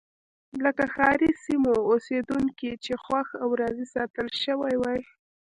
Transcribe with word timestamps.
لکه 0.63 0.83
ښاري 0.93 1.31
سیمو 1.45 1.73
اوسېدونکي 1.89 2.71
چې 2.83 2.93
خوښ 3.03 3.27
او 3.43 3.49
راضي 3.61 3.85
ساتل 3.95 4.27
شوي 4.43 4.75
وای. 4.79 4.99